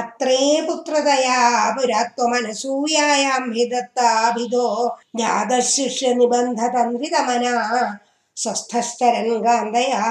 अत्रे 0.00 0.40
पुत्रतया 0.66 1.38
पुरा 1.76 2.00
त्वमनसूयायां 2.16 3.44
हि 3.54 3.64
दत्ताभिधो 3.72 4.66
जातशिष्यनिबन्धतन्त्रितमना 5.20 7.54
स्वस्थश्चरन् 8.42 9.42
गान्धया 9.46 10.02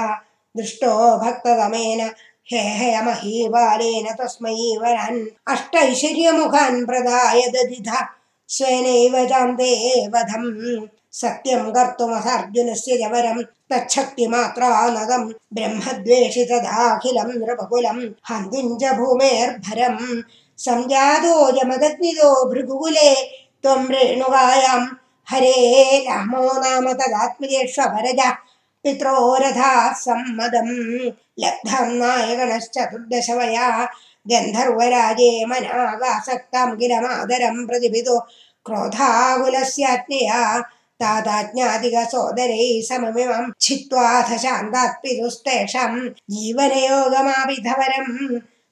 दृष्टो 0.56 0.92
भक्ततमेन 1.22 2.00
हेहयमहीबालेन 2.52 4.06
तस्मै 4.20 4.54
वरान् 4.82 5.20
अष्टैश्वर्यमुखान् 5.54 6.86
प्रदाय 6.86 7.40
ददिधा 7.56 7.98
स्वेनैव 8.56 9.14
सत्यं 11.19 11.63
कर्तुमथार्जुनस्य 11.75 12.97
च 13.01 13.11
वरं 13.11 13.41
तच्छक्तिमात्रा 13.71 14.69
नृपकुलं 17.41 17.99
भृगुकुले 22.51 23.09
त्वं 23.63 23.87
रेणुकायां 23.93 24.81
हरे 25.27 25.53
रामो 26.07 26.43
नाम 26.63 26.91
तदात्मजेष्वभरज 27.01 28.21
पित्रोरथा 28.85 29.71
सम्मदं 30.05 30.69
लब्धं 31.43 31.87
नायगणश्चतुर्दशवया 31.99 33.69
गन्धर्वराजे 34.31 35.31
मनागासक्तां 35.49 36.69
गिरमादरं 36.79 37.65
प्रतिभितो 37.67 38.17
तादाज्ञातिकसोदरैः 41.01 42.81
सममिमं 42.87 43.45
छित्त्वाथ 43.61 44.29
शान्तात्पितुस्तेषां 44.43 45.93
जीवनयोगमापिधवरं 46.33 48.07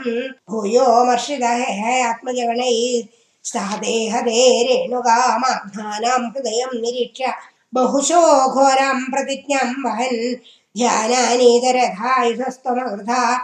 भूयोमर्षिदहयात्मजगणैः 0.50 3.06
स्तः 3.44 3.76
देहदे 3.76 4.62
रेणुकामाघ्नानां 4.68 6.20
हृदयं 6.20 6.80
निरीक्ष्य 6.80 7.32
बहुशो 7.74 8.48
घोरां 8.48 9.10
प्रतिज्ञां 9.10 9.74
वहन्। 9.84 10.34
ध्यानानीतरथायुधस्तमवृथा 10.78 13.34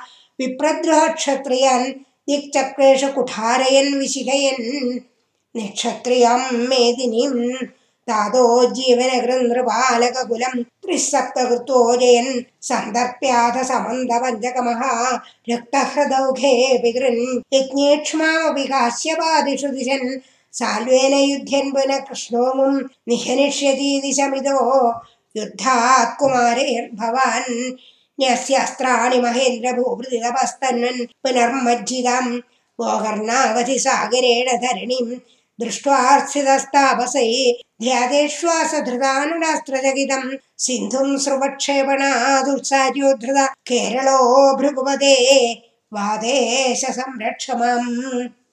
विप्रद्रुहक्षत्रियान् 0.41 1.93
दिक्चक्रेषु 2.29 3.09
कुठारयन् 3.15 3.95
विशिखयन् 4.01 4.67
निक्षत्रियं 5.57 6.43
मेदिनीं 6.69 7.31
तातो 8.09 8.45
जीवनगृनृपालककुलं 8.77 10.55
त्रिसप्तकृतो 10.85 11.81
जयन् 12.01 12.31
सन्दर्प्याथ 12.69 13.57
समन्दपञ्चकमः 13.71 14.83
रक्तहृदौघे 15.51 16.55
पितृन् 16.83 17.21
यज्ञेक्ष्मामपि 17.55 18.65
काश्यपादिषु 18.73 19.69
दिशन् 19.79 20.09
साल्वेन 20.61 21.15
युध्यन् 21.31 21.73
पुनः 21.75 21.99
कृष्णोमुं 22.09 22.73
निहनिष्यतीति 23.09 24.13
शमितो 24.19 24.59
युद्धात् 25.37 26.19
कुमारैर्भवान् 26.21 27.53
न्यस्यास्त्राणि 28.21 29.19
महेन्द्रभूभृतितपस्तन्वन् 29.21 31.05
पुनर्मज्जितां 31.23 32.27
गोकर्णावधिसागरेण 32.81 34.49
धरणिं 34.65 35.09
दृष्ट्वार्थितस्तापसै 35.61 37.31
ध्यातेश्वासधृतानुरास्त्रजगितं 37.83 40.25
सिन्धुं 40.65 41.09
स्रुवक्षेपणादुत्सार्योद्धृत 41.25 43.39
केरलो 43.71 44.19
भृगुपदे 44.61 45.17
वादेश 45.97 46.83
संरक्ष 46.99 47.47
माम् 47.61 47.91